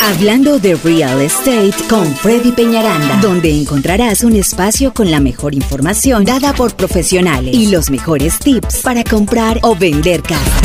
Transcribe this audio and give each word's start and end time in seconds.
Hablando 0.00 0.58
de 0.58 0.74
real 0.76 1.20
estate 1.20 1.74
con 1.88 2.06
Freddy 2.16 2.52
Peñaranda, 2.52 3.20
donde 3.20 3.50
encontrarás 3.50 4.22
un 4.24 4.36
espacio 4.36 4.94
con 4.94 5.10
la 5.10 5.20
mejor 5.20 5.54
información 5.54 6.24
dada 6.24 6.52
por 6.54 6.74
profesionales 6.76 7.54
y 7.54 7.66
los 7.66 7.90
mejores 7.90 8.38
tips 8.38 8.78
para 8.82 9.04
comprar 9.04 9.58
o 9.62 9.74
vender 9.74 10.22
casa. 10.22 10.60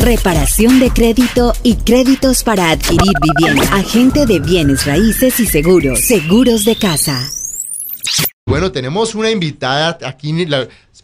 Reparación 0.00 0.80
de 0.80 0.90
crédito 0.90 1.52
y 1.62 1.76
créditos 1.76 2.42
para 2.42 2.70
adquirir 2.70 3.12
vivienda. 3.22 3.74
Agente 3.74 4.26
de 4.26 4.40
bienes 4.40 4.84
raíces 4.84 5.38
y 5.40 5.46
seguros. 5.46 6.00
Seguros 6.00 6.64
de 6.64 6.76
casa. 6.76 7.30
Bueno, 8.46 8.72
tenemos 8.72 9.14
una 9.14 9.30
invitada 9.30 9.96
aquí 10.04 10.46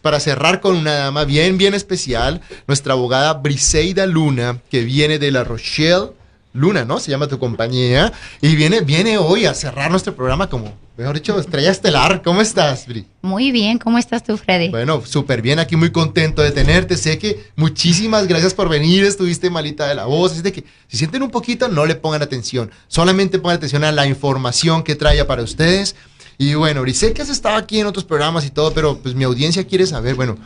para 0.01 0.19
cerrar 0.19 0.59
con 0.59 0.75
una 0.75 0.93
dama 0.93 1.23
bien, 1.23 1.57
bien 1.57 1.73
especial, 1.73 2.41
nuestra 2.67 2.93
abogada 2.93 3.33
Briseida 3.33 4.05
Luna, 4.05 4.59
que 4.69 4.83
viene 4.83 5.17
de 5.17 5.31
La 5.31 5.43
Rochelle. 5.43 6.11
Luna, 6.57 6.85
¿no? 6.85 6.99
Se 6.99 7.11
llama 7.11 7.27
tu 7.27 7.39
compañía. 7.39 8.11
Y 8.41 8.55
viene, 8.55 8.81
viene 8.81 9.17
hoy 9.17 9.45
a 9.45 9.53
cerrar 9.53 9.91
nuestro 9.91 10.15
programa 10.15 10.49
como, 10.49 10.73
mejor 10.97 11.15
dicho, 11.15 11.39
estrella 11.39 11.71
estelar. 11.71 12.21
¿Cómo 12.23 12.41
estás, 12.41 12.87
Bri? 12.87 13.05
Muy 13.21 13.51
bien, 13.51 13.77
¿cómo 13.77 13.97
estás 13.97 14.23
tú, 14.23 14.37
Freddy? 14.37 14.69
Bueno, 14.69 15.01
súper 15.05 15.41
bien, 15.41 15.59
aquí 15.59 15.75
muy 15.75 15.91
contento 15.91 16.41
de 16.41 16.51
tenerte. 16.51 16.97
Sé 16.97 17.17
que 17.17 17.51
muchísimas 17.55 18.27
gracias 18.27 18.53
por 18.53 18.69
venir, 18.69 19.03
estuviste 19.03 19.49
malita 19.49 19.87
de 19.87 19.95
la 19.95 20.05
voz. 20.05 20.33
Así 20.33 20.41
de 20.41 20.51
que 20.51 20.63
si 20.87 20.97
sienten 20.97 21.23
un 21.23 21.29
poquito, 21.29 21.67
no 21.67 21.85
le 21.85 21.95
pongan 21.95 22.21
atención. 22.21 22.71
Solamente 22.87 23.39
pongan 23.39 23.57
atención 23.57 23.83
a 23.83 23.91
la 23.91 24.07
información 24.07 24.83
que 24.83 24.95
trae 24.95 25.23
para 25.25 25.43
ustedes. 25.43 25.95
Y 26.39 26.53
bueno, 26.53 26.85
y 26.85 26.93
sé 26.93 27.13
que 27.13 27.21
has 27.21 27.29
estado 27.29 27.55
aquí 27.55 27.79
en 27.79 27.87
otros 27.87 28.05
programas 28.05 28.45
y 28.45 28.49
todo, 28.51 28.71
pero 28.73 28.99
pues 28.99 29.15
mi 29.15 29.23
audiencia 29.23 29.65
quiere 29.65 29.87
saber, 29.87 30.15
bueno, 30.15 30.37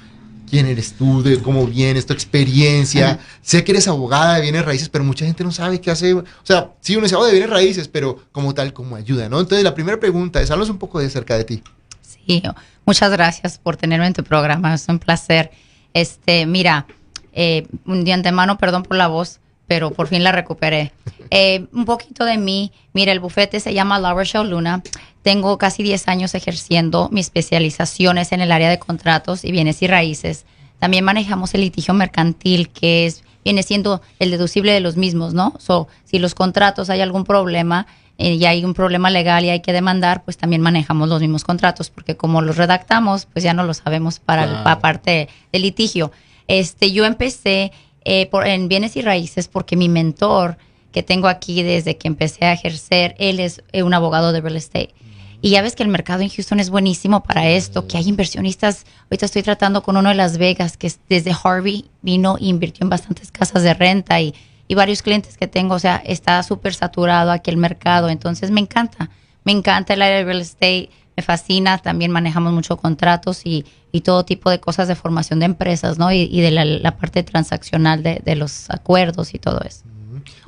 quién 0.52 0.68
eres 0.68 0.94
tú, 0.94 1.24
de 1.24 1.42
cómo 1.42 1.66
vienes, 1.66 2.06
tu 2.06 2.12
experiencia. 2.12 3.20
Sé 3.42 3.64
que 3.64 3.72
eres 3.72 3.88
abogada 3.88 4.36
de 4.36 4.42
bienes 4.42 4.66
raíces, 4.66 4.90
pero 4.90 5.06
mucha 5.06 5.26
gente 5.26 5.46
no 5.46 5.52
sabe 5.52 5.80
qué 5.80 5.90
hace. 5.90 6.14
O 6.14 6.26
sea, 6.44 6.72
sí, 6.82 6.98
uno 6.98 7.06
es 7.06 7.14
abogado 7.14 7.32
de 7.32 7.40
bienes 7.40 7.50
raíces, 7.50 7.88
pero 7.88 8.20
como 8.34 8.54
tal, 8.54 8.74
como 8.74 8.98
ayuda, 8.98 9.30
¿no? 9.30 9.40
Entonces, 9.40 9.64
la 9.64 9.74
primera 9.74 9.98
pregunta 9.98 10.42
es, 10.42 10.52
háblanos 10.52 10.70
un 10.70 10.78
poco 10.78 11.00
de 11.00 11.10
cerca 11.10 11.38
de 11.38 11.46
ti. 11.46 11.64
Sí, 12.02 12.44
muchas 12.86 13.12
gracias 13.12 13.58
por 13.58 13.78
tenerme 13.78 14.08
en 14.08 14.14
tu 14.14 14.26
programa, 14.26 14.74
es 14.74 14.86
un 14.90 15.00
placer. 15.00 15.52
Este, 15.94 16.46
mira, 16.46 16.86
eh, 17.32 17.66
de 17.86 18.14
antemano, 18.14 18.58
perdón 18.58 18.84
por 18.84 18.98
la 18.98 19.08
voz, 19.08 19.40
pero 19.72 19.92
por 19.92 20.08
fin 20.08 20.22
la 20.22 20.34
recuperé. 20.34 20.92
Eh, 21.30 21.66
un 21.72 21.86
poquito 21.86 22.26
de 22.26 22.38
mí, 22.38 22.74
mira, 22.92 23.14
el 23.14 23.22
bufete 23.22 23.62
se 23.62 23.74
llama 23.74 24.00
La 24.00 24.14
Rochelle 24.14 24.50
Luna. 24.50 24.84
Tengo 25.22 25.58
casi 25.58 25.82
10 25.82 26.10
años 26.10 26.36
ejerciendo 26.36 27.08
mis 27.10 27.28
especializaciones 27.28 28.34
en 28.34 28.42
el 28.42 28.52
área 28.52 28.70
de 28.70 28.80
contratos 28.80 29.46
y 29.46 29.54
bienes 29.54 29.82
y 29.82 29.88
raíces. 29.88 30.44
También 30.80 31.06
manejamos 31.06 31.54
el 31.54 31.62
litigio 31.62 31.94
mercantil, 31.94 32.68
que 32.68 33.06
es 33.06 33.24
viene 33.46 33.64
siendo 33.64 34.02
el 34.20 34.32
deducible 34.32 34.74
de 34.74 34.82
los 34.82 34.98
mismos, 34.98 35.34
¿no? 35.34 35.54
So, 35.58 35.88
si 36.04 36.20
los 36.20 36.36
contratos 36.36 36.90
hay 36.90 37.00
algún 37.00 37.24
problema 37.24 37.88
eh, 38.18 38.34
y 38.34 38.44
hay 38.44 38.66
un 38.66 38.74
problema 38.74 39.10
legal 39.10 39.46
y 39.46 39.52
hay 39.52 39.62
que 39.62 39.72
demandar, 39.72 40.26
pues 40.26 40.36
también 40.36 40.62
manejamos 40.62 41.08
los 41.08 41.22
mismos 41.22 41.46
contratos, 41.46 41.90
porque 41.90 42.18
como 42.18 42.42
los 42.42 42.58
redactamos, 42.58 43.26
pues 43.26 43.42
ya 43.42 43.54
no 43.54 43.64
lo 43.64 43.74
sabemos 43.74 44.20
para 44.20 44.46
la 44.48 44.80
parte 44.82 45.30
del 45.54 45.62
litigio. 45.62 46.12
Este, 46.50 46.92
yo 46.92 47.06
empecé 47.06 47.72
eh, 48.06 48.30
en 48.46 48.68
bienes 48.68 48.96
y 48.96 49.02
raíces 49.02 49.48
porque 49.48 49.76
mi 49.76 49.90
mentor 49.90 50.58
que 50.92 51.04
tengo 51.04 51.28
aquí 51.28 51.64
desde 51.64 51.98
que 51.98 52.08
empecé 52.08 52.46
a 52.46 52.54
ejercer, 52.54 53.16
él 53.18 53.40
es 53.40 53.64
eh, 53.72 53.84
un 53.84 53.94
abogado 53.94 54.32
de 54.32 54.42
real 54.42 54.58
estate. 54.58 54.94
Y 55.44 55.50
ya 55.50 55.62
ves 55.64 55.76
que 55.76 55.82
el 55.84 55.90
mercado 55.90 56.22
en 56.22 56.30
Houston 56.30 56.60
es 56.60 56.70
buenísimo 56.70 57.24
para 57.24 57.50
esto, 57.50 57.88
que 57.88 57.98
hay 57.98 58.08
inversionistas. 58.08 58.86
Ahorita 59.06 59.26
estoy 59.26 59.42
tratando 59.42 59.82
con 59.82 59.98
uno 59.98 60.10
de 60.10 60.16
Las 60.16 60.38
Vegas, 60.38 60.78
que 60.78 60.92
desde 61.10 61.36
Harvey 61.44 61.90
vino 62.04 62.38
e 62.38 62.46
invirtió 62.46 62.84
en 62.84 62.92
bastantes 62.92 63.32
casas 63.32 63.64
de 63.64 63.74
renta 63.74 64.22
y, 64.22 64.36
y 64.68 64.76
varios 64.76 65.02
clientes 65.02 65.38
que 65.38 65.48
tengo. 65.48 65.74
O 65.74 65.80
sea, 65.80 65.96
está 66.06 66.44
súper 66.44 66.76
saturado 66.76 67.32
aquí 67.32 67.50
el 67.50 67.58
mercado. 67.58 68.10
Entonces 68.10 68.52
me 68.52 68.60
encanta, 68.60 69.10
me 69.44 69.52
encanta 69.52 69.96
el 69.96 70.04
área 70.04 70.18
de 70.18 70.26
real 70.26 70.42
estate, 70.42 70.90
me 71.16 71.24
fascina. 71.24 71.78
También 71.78 72.12
manejamos 72.12 72.54
mucho 72.54 72.78
contratos 72.78 73.42
y, 73.46 73.66
y 73.92 74.02
todo 74.02 74.26
tipo 74.26 74.50
de 74.50 74.60
cosas 74.60 74.88
de 74.88 74.96
formación 74.96 75.40
de 75.40 75.46
empresas, 75.46 75.98
¿no? 75.98 76.12
Y, 76.12 76.30
y 76.32 76.42
de 76.42 76.52
la, 76.52 76.98
parte 76.98 77.24
transaccional 77.24 78.04
de, 78.04 78.22
de 78.24 78.36
los 78.36 78.70
acuerdos 78.70 79.34
y 79.34 79.40
todo 79.40 79.62
eso. 79.62 79.84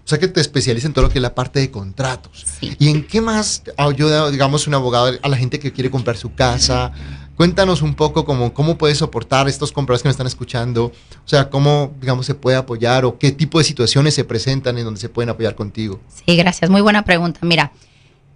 O 0.06 0.08
sea 0.08 0.20
que 0.20 0.28
te 0.28 0.42
especializas 0.42 0.88
en 0.88 0.94
todo 0.94 1.06
lo 1.06 1.10
que 1.10 1.20
es 1.20 1.22
la 1.22 1.34
parte 1.34 1.62
de 1.62 1.72
contratos. 1.72 2.46
¿Y 2.62 2.90
en 2.90 3.08
qué 3.08 3.22
más 3.22 3.64
ayuda, 3.78 4.30
digamos, 4.32 4.68
un 4.68 4.74
abogado 4.74 5.18
a 5.22 5.30
la 5.30 5.38
gente 5.38 5.60
que 5.60 5.72
quiere 5.72 5.90
comprar 5.90 6.18
su 6.18 6.34
casa? 6.34 6.92
Cuéntanos 7.38 7.82
un 7.82 7.96
poco 7.96 8.26
cómo, 8.26 8.54
cómo 8.54 8.78
puedes 8.78 8.98
soportar 8.98 9.48
estos 9.48 9.72
compradores 9.72 10.04
que 10.04 10.10
me 10.10 10.12
están 10.12 10.28
escuchando. 10.28 10.86
O 10.86 11.28
sea, 11.28 11.50
cómo, 11.50 11.94
digamos, 12.02 12.26
se 12.26 12.36
puede 12.36 12.58
apoyar 12.58 13.06
o 13.06 13.18
qué 13.18 13.32
tipo 13.32 13.60
de 13.60 13.64
situaciones 13.64 14.14
se 14.14 14.26
presentan 14.26 14.78
en 14.78 14.84
donde 14.84 15.00
se 15.00 15.08
pueden 15.08 15.30
apoyar 15.30 15.56
contigo. 15.56 16.02
Sí, 16.26 16.36
gracias. 16.36 16.70
Muy 16.70 16.82
buena 16.82 17.06
pregunta. 17.06 17.40
Mira, 17.42 17.72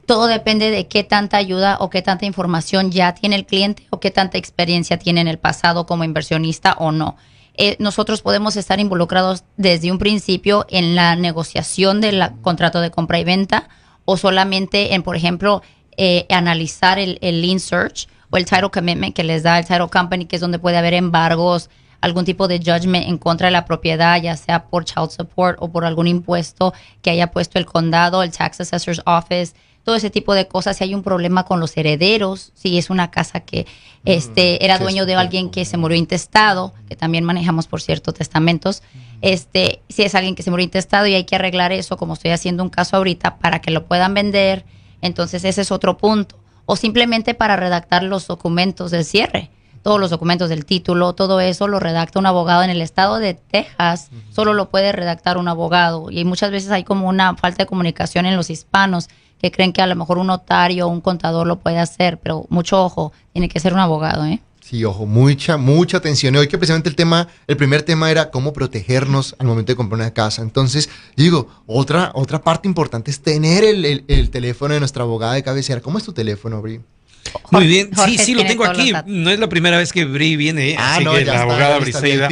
todo 0.08 0.28
depende 0.28 0.72
de 0.72 0.88
qué 0.88 1.04
tanta 1.04 1.38
ayuda 1.38 1.78
o 1.82 1.90
qué 1.90 2.02
tanta 2.02 2.26
información 2.26 2.92
ya 2.92 3.14
tiene 3.14 3.36
el 3.36 3.46
cliente 3.46 3.86
o 3.90 4.00
qué 4.00 4.10
tanta 4.10 4.38
experiencia 4.38 4.98
tiene 4.98 5.20
en 5.20 5.28
el 5.28 5.38
pasado 5.38 5.86
como 5.86 6.06
inversionista 6.06 6.76
o 6.80 6.94
no. 6.94 7.18
Eh, 7.56 7.76
nosotros 7.80 8.22
podemos 8.22 8.56
estar 8.56 8.80
involucrados 8.80 9.44
desde 9.58 9.92
un 9.92 10.00
principio 10.00 10.66
en 10.70 10.96
la 10.96 11.16
negociación 11.18 12.00
del 12.00 12.24
contrato 12.42 12.80
de 12.80 12.90
compra 12.90 13.20
y 13.20 13.26
venta 13.26 13.68
o 14.06 14.16
solamente 14.16 14.96
en, 14.96 15.04
por 15.04 15.18
ejemplo, 15.18 15.62
eh, 15.98 16.26
analizar 16.30 17.00
el, 17.00 17.20
el 17.22 17.42
lean 17.42 17.60
search 17.60 18.08
o 18.30 18.38
el 18.38 18.46
title 18.46 18.70
commitment 18.70 19.14
que 19.14 19.26
les 19.26 19.44
da 19.44 19.60
el 19.60 19.66
title 19.66 19.90
company, 19.90 20.26
que 20.26 20.38
es 20.38 20.42
donde 20.42 20.60
puede 20.60 20.78
haber 20.78 20.94
embargos, 20.94 21.70
algún 22.00 22.24
tipo 22.24 22.48
de 22.48 22.60
judgment 22.60 23.08
en 23.08 23.18
contra 23.18 23.48
de 23.48 23.52
la 23.52 23.66
propiedad, 23.66 24.22
ya 24.22 24.38
sea 24.38 24.68
por 24.68 24.86
child 24.86 25.10
support 25.10 25.58
o 25.60 25.70
por 25.70 25.84
algún 25.84 26.08
impuesto 26.08 26.74
que 27.02 27.10
haya 27.10 27.32
puesto 27.32 27.60
el 27.60 27.66
condado, 27.66 28.24
el 28.24 28.32
tax 28.32 28.62
assessor's 28.62 29.02
office 29.06 29.54
todo 29.88 29.96
ese 29.96 30.10
tipo 30.10 30.34
de 30.34 30.50
cosas, 30.50 30.76
si 30.76 30.84
hay 30.84 30.94
un 30.94 31.02
problema 31.02 31.46
con 31.46 31.62
los 31.62 31.78
herederos, 31.78 32.52
si 32.56 32.78
es 32.78 32.90
una 32.90 33.10
casa 33.10 33.40
que 33.40 33.66
este 34.04 34.66
era 34.66 34.80
dueño 34.80 35.06
de 35.06 35.16
alguien 35.16 35.50
que 35.50 35.64
se 35.64 35.78
murió 35.78 35.98
intestado, 35.98 36.74
que 36.90 36.98
también 36.98 37.24
manejamos 37.24 37.68
por 37.68 37.80
cierto 37.80 38.12
testamentos, 38.12 38.84
este 39.22 39.82
si 39.88 40.04
es 40.04 40.14
alguien 40.14 40.36
que 40.36 40.44
se 40.44 40.52
murió 40.52 40.66
intestado 40.66 41.08
y 41.08 41.14
hay 41.14 41.24
que 41.24 41.38
arreglar 41.38 41.72
eso, 41.72 41.96
como 41.96 42.16
estoy 42.16 42.32
haciendo 42.32 42.64
un 42.64 42.70
caso 42.70 42.98
ahorita 42.98 43.38
para 43.38 43.62
que 43.62 43.72
lo 43.72 43.86
puedan 43.86 44.14
vender, 44.14 44.66
entonces 45.02 45.46
ese 45.46 45.62
es 45.62 45.72
otro 45.72 45.98
punto, 45.98 46.36
o 46.66 46.76
simplemente 46.76 47.34
para 47.34 47.56
redactar 47.56 48.04
los 48.04 48.28
documentos 48.28 48.92
del 48.92 49.06
cierre 49.06 49.52
todos 49.84 50.02
los 50.02 50.10
documentos 50.10 50.50
del 50.50 50.66
título, 50.66 51.14
todo 51.14 51.40
eso 51.40 51.70
lo 51.70 51.80
redacta 51.80 52.20
un 52.20 52.26
abogado 52.26 52.62
en 52.62 52.70
el 52.70 52.82
estado 52.82 53.20
de 53.20 53.36
Texas, 53.36 54.10
solo 54.32 54.54
lo 54.54 54.70
puede 54.70 54.92
redactar 54.92 55.38
un 55.38 55.48
abogado 55.48 56.12
y 56.12 56.26
muchas 56.26 56.52
veces 56.52 56.72
hay 56.72 56.84
como 56.84 57.08
una 57.08 57.38
falta 57.38 57.64
de 57.64 57.68
comunicación 57.68 58.26
en 58.26 58.36
los 58.36 58.50
hispanos 58.50 59.08
que 59.42 59.52
creen 59.52 59.74
que 59.74 59.82
a 59.82 59.88
lo 59.88 59.96
mejor 59.96 60.18
un 60.18 60.28
notario 60.28 60.88
o 60.88 60.90
un 60.90 61.02
contador 61.02 61.48
lo 61.48 61.60
puede 61.60 61.80
hacer, 61.80 62.20
pero 62.20 62.46
mucho 62.50 62.84
ojo, 62.84 63.14
tiene 63.34 63.50
que 63.50 63.60
ser 63.60 63.74
un 63.74 63.80
abogado, 63.80 64.26
¿eh? 64.26 64.42
Sí, 64.68 64.84
ojo, 64.84 65.06
mucha, 65.06 65.56
mucha 65.56 65.96
atención. 65.96 66.36
Y 66.36 66.40
hoy 66.40 66.48
que 66.50 66.58
precisamente 66.58 66.90
el 66.90 66.96
tema, 66.96 67.30
el 67.48 67.56
primer 67.56 67.84
tema 67.84 68.12
era 68.12 68.32
cómo 68.32 68.52
protegernos 68.52 69.34
al 69.40 69.48
momento 69.48 69.72
de 69.72 69.78
comprar 69.78 70.02
una 70.02 70.14
casa. 70.14 70.42
Entonces, 70.42 70.90
digo, 71.16 71.48
otra, 71.68 72.12
otra 72.16 72.42
parte 72.42 72.68
importante 72.68 73.10
es 73.10 73.22
tener 73.22 73.64
el, 73.64 74.30
teléfono 74.30 74.74
de 74.74 74.82
nuestra 74.82 75.04
abogada 75.04 75.36
de 75.36 75.44
cabecera. 75.44 75.80
¿Cómo 75.80 76.00
es 76.00 76.04
tu 76.04 76.12
teléfono, 76.12 76.62
Bri? 76.62 76.82
Muy 77.50 77.66
bien, 77.66 77.92
sí, 78.06 78.18
sí, 78.18 78.34
lo 78.34 78.46
tengo 78.46 78.66
aquí. 78.66 78.92
No 79.06 79.30
es 79.30 79.40
la 79.40 79.48
primera 79.48 79.78
vez 79.78 79.94
que 79.94 80.04
Bri 80.04 80.36
viene, 80.36 80.72
¿eh? 80.72 80.76
ah, 80.78 80.96
así 80.96 81.06
que 81.06 81.26
la 81.26 81.44
abogada 81.44 81.80
Briseida. 81.80 82.28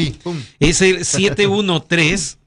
Es 0.59 0.81
el 0.81 1.05
713 1.05 2.37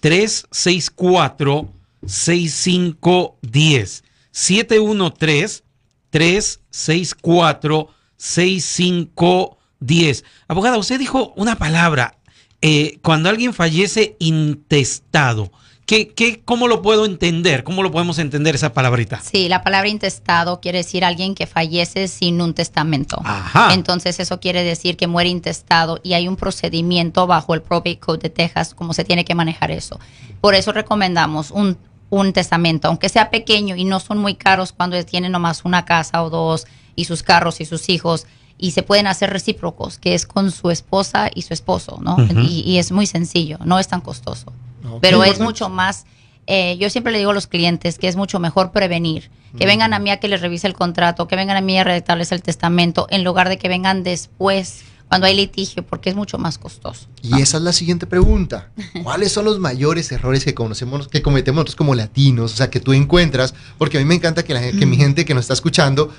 364 0.00 1.68
6510. 2.06 4.04
713 4.30 5.64
364 6.10 7.88
6510. 8.16 10.24
Abogada, 10.48 10.78
usted 10.78 10.98
dijo 10.98 11.32
una 11.36 11.56
palabra. 11.56 12.16
Eh, 12.60 12.98
cuando 13.02 13.28
alguien 13.28 13.54
fallece 13.54 14.16
intestado. 14.18 15.52
¿Qué, 15.86 16.08
qué, 16.08 16.42
¿Cómo 16.44 16.66
lo 16.68 16.82
puedo 16.82 17.06
entender? 17.06 17.64
¿Cómo 17.64 17.82
lo 17.82 17.90
podemos 17.90 18.18
entender 18.18 18.54
esa 18.54 18.74
palabrita? 18.74 19.20
Sí, 19.20 19.48
la 19.48 19.62
palabra 19.62 19.88
intestado 19.88 20.60
quiere 20.60 20.78
decir 20.78 21.02
alguien 21.02 21.34
que 21.34 21.46
fallece 21.46 22.08
sin 22.08 22.42
un 22.42 22.52
testamento. 22.52 23.22
Entonces 23.70 24.20
eso 24.20 24.38
quiere 24.38 24.64
decir 24.64 24.98
que 24.98 25.06
muere 25.06 25.30
intestado 25.30 25.98
y 26.02 26.12
hay 26.12 26.28
un 26.28 26.36
procedimiento 26.36 27.26
bajo 27.26 27.54
el 27.54 27.62
Probate 27.62 27.98
Code 27.98 28.18
de 28.18 28.28
Texas 28.28 28.74
cómo 28.74 28.92
se 28.92 29.04
tiene 29.04 29.24
que 29.24 29.34
manejar 29.34 29.70
eso. 29.70 29.98
Por 30.42 30.54
eso 30.54 30.72
recomendamos 30.72 31.50
un, 31.50 31.78
un 32.10 32.32
testamento, 32.32 32.88
aunque 32.88 33.08
sea 33.08 33.30
pequeño 33.30 33.76
y 33.76 33.84
no 33.84 34.00
son 34.00 34.18
muy 34.18 34.34
caros 34.34 34.72
cuando 34.72 35.02
tienen 35.04 35.32
nomás 35.32 35.64
una 35.64 35.84
casa 35.84 36.22
o 36.22 36.30
dos 36.30 36.66
y 36.96 37.04
sus 37.04 37.22
carros 37.22 37.60
y 37.60 37.64
sus 37.64 37.88
hijos 37.88 38.26
y 38.58 38.72
se 38.72 38.82
pueden 38.82 39.06
hacer 39.06 39.30
recíprocos, 39.30 39.98
que 39.98 40.14
es 40.14 40.26
con 40.26 40.50
su 40.50 40.70
esposa 40.70 41.30
y 41.32 41.42
su 41.42 41.54
esposo, 41.54 41.98
¿no? 42.02 42.16
y, 42.42 42.78
es 42.78 42.90
muy 42.90 43.06
sencillo, 43.06 43.58
no 43.64 43.78
es 43.78 43.86
tan 43.86 44.00
costoso, 44.00 44.52
pero 45.00 45.22
es 45.22 45.38
mucho 45.38 45.68
más, 45.68 46.06
eh, 46.46 46.76
yo 46.78 46.90
siempre 46.90 47.12
le 47.12 47.18
digo 47.18 47.30
a 47.30 47.34
los 47.34 47.46
clientes 47.46 47.98
que 47.98 48.08
es 48.08 48.16
mucho 48.16 48.40
mejor 48.40 48.72
prevenir, 48.72 49.30
que 49.56 49.64
vengan 49.64 49.94
a 49.94 49.98
mí 49.98 50.10
a 50.10 50.18
que 50.18 50.28
les 50.28 50.40
revise 50.40 50.66
el 50.66 50.74
contrato, 50.74 51.28
que 51.28 51.36
vengan 51.36 51.56
a 51.56 51.60
mí 51.60 51.78
a 51.78 51.84
redactarles 51.84 52.32
el 52.32 52.42
testamento, 52.42 53.06
en 53.10 53.22
lugar 53.22 53.48
de 53.48 53.58
que 53.58 53.68
vengan 53.68 54.02
después 54.02 54.84
cuando 55.08 55.26
hay 55.26 55.34
litigio 55.34 55.84
porque 55.84 56.10
es 56.10 56.16
mucho 56.16 56.38
más 56.38 56.58
costoso. 56.58 57.06
Y 57.22 57.40
esa 57.40 57.56
es 57.56 57.62
la 57.62 57.72
siguiente 57.72 58.06
pregunta. 58.06 58.70
¿Cuáles 59.02 59.32
son 59.32 59.44
los 59.44 59.58
mayores 59.58 60.12
errores 60.12 60.44
que 60.44 60.54
conocemos, 60.54 61.08
que 61.08 61.22
cometemos 61.22 61.56
nosotros 61.56 61.76
como 61.76 61.94
latinos? 61.94 62.52
O 62.52 62.56
sea, 62.56 62.70
que 62.70 62.80
tú 62.80 62.92
encuentras, 62.92 63.54
porque 63.78 63.98
a 63.98 64.00
mí 64.00 64.06
me 64.06 64.14
encanta 64.14 64.44
que, 64.44 64.54
la, 64.54 64.60
que 64.60 64.86
mi 64.86 64.96
gente 64.96 65.24
que 65.24 65.34
nos 65.34 65.42
está 65.44 65.54
escuchando 65.54 66.12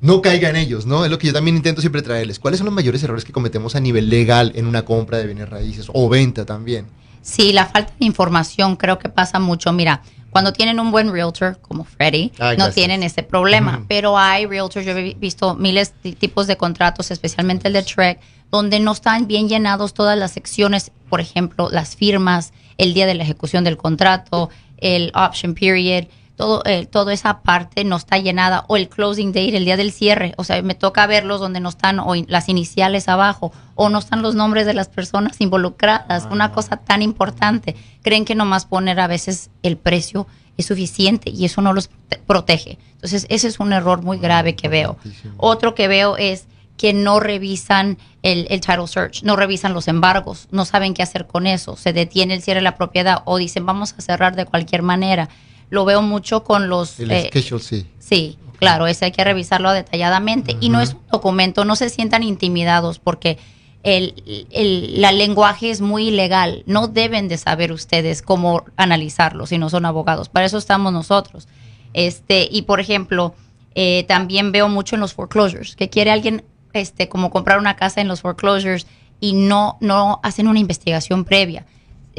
no 0.00 0.20
caiga 0.20 0.50
en 0.50 0.56
ellos, 0.56 0.86
¿no? 0.86 1.04
Es 1.04 1.10
lo 1.10 1.18
que 1.18 1.28
yo 1.28 1.32
también 1.32 1.56
intento 1.56 1.80
siempre 1.80 2.02
traerles. 2.02 2.38
¿Cuáles 2.38 2.58
son 2.58 2.66
los 2.66 2.74
mayores 2.74 3.02
errores 3.02 3.24
que 3.24 3.32
cometemos 3.32 3.74
a 3.76 3.80
nivel 3.80 4.10
legal 4.10 4.52
en 4.54 4.66
una 4.66 4.84
compra 4.84 5.18
de 5.18 5.26
bienes 5.26 5.48
raíces 5.48 5.86
o 5.92 6.08
venta 6.08 6.44
también? 6.44 6.86
Sí, 7.22 7.52
la 7.52 7.66
falta 7.66 7.92
de 7.98 8.06
información 8.06 8.76
creo 8.76 8.98
que 8.98 9.08
pasa 9.08 9.38
mucho. 9.38 9.72
Mira, 9.72 10.02
cuando 10.36 10.52
tienen 10.52 10.78
un 10.80 10.90
buen 10.90 11.10
realtor 11.10 11.58
como 11.62 11.84
Freddy, 11.84 12.30
Ah, 12.38 12.54
no 12.58 12.70
tienen 12.70 13.02
ese 13.02 13.22
problema. 13.22 13.84
Pero 13.88 14.18
hay 14.18 14.44
realtors, 14.44 14.84
yo 14.84 14.92
he 14.92 15.14
visto 15.14 15.54
miles 15.54 15.94
de 16.02 16.12
tipos 16.12 16.46
de 16.46 16.58
contratos, 16.58 17.10
especialmente 17.10 17.68
el 17.68 17.72
de 17.74 17.82
Trek, 17.82 18.20
donde 18.50 18.78
no 18.78 18.92
están 18.92 19.26
bien 19.26 19.48
llenados 19.48 19.94
todas 19.94 20.18
las 20.18 20.32
secciones, 20.32 20.92
por 21.08 21.20
ejemplo, 21.20 21.68
las 21.70 21.96
firmas, 21.96 22.52
el 22.76 22.92
día 22.92 23.06
de 23.06 23.14
la 23.14 23.22
ejecución 23.22 23.64
del 23.64 23.78
contrato, 23.78 24.50
el 24.78 25.10
option 25.14 25.54
period, 25.54 26.04
todo, 26.36 26.62
eh, 26.66 26.86
toda 26.86 27.12
esa 27.12 27.40
parte 27.40 27.82
no 27.84 27.96
está 27.96 28.18
llenada, 28.18 28.64
o 28.68 28.76
el 28.76 28.88
closing 28.88 29.28
date, 29.32 29.56
el 29.56 29.64
día 29.64 29.76
del 29.76 29.90
cierre. 29.90 30.34
O 30.36 30.44
sea, 30.44 30.60
me 30.62 30.74
toca 30.74 31.06
verlos 31.06 31.40
donde 31.40 31.60
no 31.60 31.68
están 31.70 31.98
o 31.98 32.14
in- 32.14 32.26
las 32.28 32.48
iniciales 32.48 33.08
abajo, 33.08 33.52
o 33.74 33.88
no 33.88 33.98
están 33.98 34.22
los 34.22 34.34
nombres 34.34 34.66
de 34.66 34.74
las 34.74 34.88
personas 34.88 35.40
involucradas. 35.40 36.26
Una 36.30 36.52
cosa 36.52 36.76
tan 36.76 37.02
importante. 37.02 37.74
Creen 38.02 38.24
que 38.24 38.34
nomás 38.34 38.66
poner 38.66 39.00
a 39.00 39.06
veces 39.06 39.50
el 39.62 39.76
precio 39.76 40.26
es 40.56 40.66
suficiente 40.66 41.30
y 41.30 41.44
eso 41.44 41.60
no 41.62 41.72
los 41.72 41.90
prote- 41.90 42.20
protege. 42.26 42.78
Entonces, 42.94 43.26
ese 43.28 43.48
es 43.48 43.58
un 43.60 43.72
error 43.72 44.02
muy 44.02 44.18
grave 44.18 44.54
que 44.56 44.68
veo. 44.68 44.96
Otro 45.38 45.74
que 45.74 45.88
veo 45.88 46.16
es 46.16 46.46
que 46.76 46.92
no 46.92 47.20
revisan 47.20 47.96
el, 48.22 48.46
el 48.50 48.60
title 48.60 48.86
search, 48.86 49.22
no 49.22 49.36
revisan 49.36 49.72
los 49.72 49.88
embargos, 49.88 50.48
no 50.50 50.66
saben 50.66 50.92
qué 50.92 51.02
hacer 51.02 51.26
con 51.26 51.46
eso, 51.46 51.74
se 51.76 51.94
detiene 51.94 52.34
el 52.34 52.42
cierre 52.42 52.58
de 52.60 52.64
la 52.64 52.76
propiedad 52.76 53.22
o 53.24 53.38
dicen 53.38 53.64
vamos 53.64 53.94
a 53.96 54.02
cerrar 54.02 54.36
de 54.36 54.44
cualquier 54.44 54.82
manera. 54.82 55.28
Lo 55.70 55.84
veo 55.84 56.02
mucho 56.02 56.44
con 56.44 56.68
los... 56.68 57.00
El 57.00 57.10
eh, 57.10 57.28
schedule, 57.28 57.62
sí. 57.62 57.86
Sí, 57.98 58.38
claro, 58.58 58.86
ese 58.86 59.06
hay 59.06 59.12
que 59.12 59.24
revisarlo 59.24 59.72
detalladamente. 59.72 60.56
Y 60.60 60.68
no 60.68 60.80
es 60.80 60.94
un 60.94 61.00
documento, 61.10 61.64
no 61.64 61.76
se 61.76 61.90
sientan 61.90 62.22
intimidados 62.22 62.98
porque 62.98 63.38
el, 63.82 64.46
el 64.50 65.00
la 65.00 65.12
lenguaje 65.12 65.70
es 65.70 65.80
muy 65.80 66.08
ilegal. 66.08 66.62
No 66.66 66.88
deben 66.88 67.28
de 67.28 67.38
saber 67.38 67.72
ustedes 67.72 68.22
cómo 68.22 68.64
analizarlo 68.76 69.46
si 69.46 69.58
no 69.58 69.70
son 69.70 69.86
abogados. 69.86 70.28
Para 70.28 70.46
eso 70.46 70.58
estamos 70.58 70.92
nosotros. 70.92 71.48
Este, 71.92 72.48
y 72.50 72.62
por 72.62 72.80
ejemplo, 72.80 73.34
eh, 73.74 74.04
también 74.08 74.52
veo 74.52 74.68
mucho 74.68 74.96
en 74.96 75.00
los 75.00 75.14
foreclosures, 75.14 75.76
que 75.76 75.88
quiere 75.88 76.10
alguien 76.10 76.44
este, 76.72 77.08
como 77.08 77.30
comprar 77.30 77.58
una 77.58 77.76
casa 77.76 78.00
en 78.00 78.08
los 78.08 78.20
foreclosures 78.20 78.86
y 79.20 79.32
no, 79.32 79.78
no 79.80 80.20
hacen 80.22 80.46
una 80.46 80.58
investigación 80.58 81.24
previa 81.24 81.64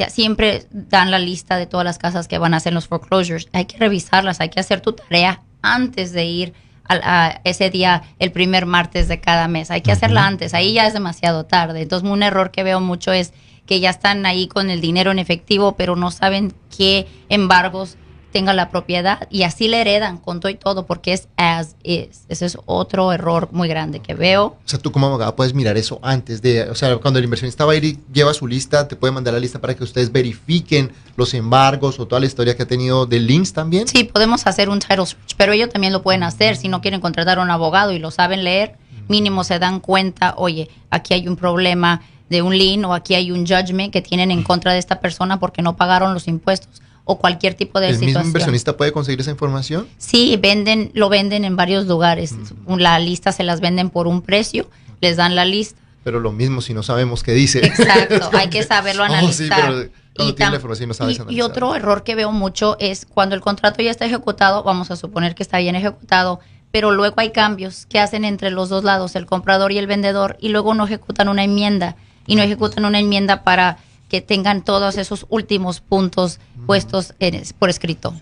siempre 0.09 0.65
dan 0.71 1.11
la 1.11 1.19
lista 1.19 1.57
de 1.57 1.65
todas 1.65 1.83
las 1.83 1.97
casas 1.97 2.27
que 2.27 2.37
van 2.37 2.53
a 2.53 2.57
hacer 2.57 2.73
los 2.73 2.87
foreclosures. 2.87 3.47
Hay 3.53 3.65
que 3.65 3.77
revisarlas, 3.77 4.39
hay 4.39 4.49
que 4.49 4.59
hacer 4.59 4.81
tu 4.81 4.93
tarea 4.93 5.41
antes 5.61 6.13
de 6.13 6.25
ir 6.25 6.53
a, 6.87 6.95
a 7.25 7.41
ese 7.43 7.69
día, 7.69 8.03
el 8.19 8.31
primer 8.31 8.65
martes 8.65 9.07
de 9.07 9.19
cada 9.19 9.47
mes. 9.47 9.71
Hay 9.71 9.81
que 9.81 9.91
hacerla 9.91 10.25
antes, 10.25 10.53
ahí 10.53 10.73
ya 10.73 10.87
es 10.87 10.93
demasiado 10.93 11.45
tarde. 11.45 11.81
Entonces, 11.81 12.09
un 12.09 12.23
error 12.23 12.51
que 12.51 12.63
veo 12.63 12.79
mucho 12.79 13.11
es 13.11 13.33
que 13.65 13.79
ya 13.79 13.89
están 13.89 14.25
ahí 14.25 14.47
con 14.47 14.69
el 14.69 14.81
dinero 14.81 15.11
en 15.11 15.19
efectivo, 15.19 15.75
pero 15.75 15.95
no 15.95 16.09
saben 16.09 16.53
qué 16.75 17.07
embargos 17.29 17.97
tenga 18.37 18.53
la 18.53 18.69
propiedad 18.69 19.27
y 19.31 19.41
así 19.41 19.67
le 19.67 19.81
heredan 19.81 20.19
con 20.19 20.39
todo 20.39 20.51
y 20.51 20.55
todo 20.55 20.85
porque 20.85 21.11
es 21.11 21.27
as 21.37 21.75
is. 21.81 22.25
Ese 22.29 22.45
es 22.45 22.55
otro 22.67 23.11
error 23.11 23.49
muy 23.51 23.67
grande 23.67 23.99
que 23.99 24.13
veo. 24.13 24.45
O 24.45 24.57
sea, 24.63 24.77
tú 24.77 24.91
como 24.91 25.07
abogado 25.07 25.35
puedes 25.35 25.55
mirar 25.55 25.75
eso 25.75 25.99
antes 26.03 26.43
de, 26.43 26.69
o 26.69 26.75
sea, 26.75 26.95
cuando 26.97 27.17
el 27.17 27.25
inversionista 27.25 27.65
va 27.65 27.71
a 27.71 27.75
ir 27.77 27.83
y 27.83 27.99
lleva 28.13 28.35
su 28.35 28.45
lista, 28.45 28.87
te 28.87 28.95
puede 28.95 29.11
mandar 29.11 29.33
la 29.33 29.39
lista 29.39 29.59
para 29.59 29.75
que 29.75 29.83
ustedes 29.83 30.11
verifiquen 30.11 30.91
los 31.15 31.33
embargos 31.33 31.99
o 31.99 32.07
toda 32.07 32.19
la 32.19 32.27
historia 32.27 32.55
que 32.55 32.61
ha 32.61 32.67
tenido 32.67 33.07
de 33.07 33.19
links 33.19 33.53
también. 33.53 33.87
Sí, 33.87 34.03
podemos 34.03 34.45
hacer 34.45 34.69
un 34.69 34.77
title 34.77 35.07
search, 35.07 35.33
pero 35.35 35.53
ellos 35.53 35.69
también 35.69 35.91
lo 35.91 36.03
pueden 36.03 36.21
hacer. 36.21 36.57
Si 36.57 36.67
no 36.67 36.79
quieren 36.79 37.01
contratar 37.01 37.39
a 37.39 37.41
un 37.41 37.49
abogado 37.49 37.91
y 37.91 37.97
lo 37.97 38.11
saben 38.11 38.43
leer, 38.43 38.75
mínimo 39.07 39.45
se 39.45 39.57
dan 39.57 39.79
cuenta, 39.79 40.35
oye, 40.37 40.69
aquí 40.91 41.15
hay 41.15 41.27
un 41.27 41.37
problema 41.37 42.03
de 42.29 42.43
un 42.43 42.55
lien 42.55 42.85
o 42.85 42.93
aquí 42.93 43.15
hay 43.15 43.31
un 43.31 43.47
judgment 43.47 43.91
que 43.91 44.03
tienen 44.03 44.29
en 44.29 44.43
contra 44.43 44.73
de 44.73 44.77
esta 44.77 44.99
persona 44.99 45.39
porque 45.39 45.63
no 45.63 45.75
pagaron 45.75 46.13
los 46.13 46.27
impuestos 46.27 46.83
o 47.07 47.17
cualquier 47.17 47.53
tipo 47.55 47.79
de 47.79 47.89
¿El 47.89 47.99
mismo 47.99 48.21
inversionista 48.21 48.77
puede 48.77 48.91
conseguir 48.91 49.19
esa 49.21 49.31
información? 49.31 49.87
Sí, 49.97 50.37
venden, 50.39 50.91
lo 50.93 51.09
venden 51.09 51.45
en 51.45 51.55
varios 51.55 51.87
lugares. 51.87 52.35
La 52.67 52.99
lista 52.99 53.31
se 53.31 53.43
las 53.43 53.61
venden 53.61 53.89
por 53.89 54.05
un 54.07 54.21
precio, 54.21 54.69
les 55.01 55.17
dan 55.17 55.35
la 55.35 55.45
lista. 55.45 55.79
Pero 56.03 56.19
lo 56.19 56.31
mismo 56.31 56.61
si 56.61 56.73
no 56.73 56.83
sabemos 56.83 57.23
qué 57.23 57.31
dice. 57.33 57.65
Exacto, 57.65 58.29
hay 58.33 58.49
que 58.49 58.61
saberlo 58.63 59.03
Oh, 59.03 59.07
sí, 59.07 59.13
analizar. 59.13 59.61
pero 59.61 59.89
tienes 60.13 60.35
tam- 60.35 60.49
la 60.51 60.55
información 60.55 60.87
y 60.87 60.89
no 60.89 60.93
sabes 60.93 61.19
y- 61.29 61.35
y 61.35 61.41
otro 61.41 61.75
error 61.75 62.03
que 62.03 62.15
veo 62.15 62.31
mucho 62.31 62.75
es 62.79 63.05
cuando 63.05 63.35
el 63.35 63.41
contrato 63.41 63.81
ya 63.81 63.91
está 63.91 64.05
ejecutado, 64.05 64.63
vamos 64.63 64.89
a 64.91 64.95
suponer 64.95 65.35
que 65.35 65.43
está 65.43 65.57
bien 65.59 65.75
ejecutado, 65.75 66.39
pero 66.71 66.91
luego 66.91 67.15
hay 67.19 67.31
cambios 67.31 67.85
que 67.87 67.99
hacen 67.99 68.25
entre 68.25 68.51
los 68.51 68.67
dos 68.69 68.83
lados, 68.83 69.15
el 69.15 69.25
comprador 69.25 69.71
y 69.71 69.77
el 69.77 69.87
vendedor, 69.87 70.37
y 70.41 70.49
luego 70.49 70.73
no 70.73 70.85
ejecutan 70.85 71.29
una 71.29 71.43
enmienda, 71.43 71.95
y 72.25 72.35
no 72.35 72.41
ejecutan 72.43 72.83
una 72.85 72.99
enmienda 72.99 73.43
para 73.43 73.77
que 74.09 74.21
tengan 74.21 74.63
todos 74.63 74.97
esos 74.97 75.25
últimos 75.29 75.81
puntos 75.81 76.39
puestos 76.65 77.13
en- 77.19 77.43
por 77.59 77.69
escrito. 77.69 78.13